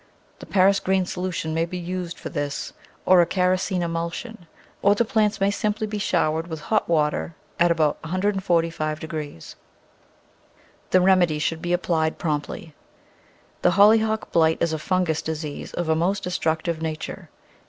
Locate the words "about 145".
7.69-8.99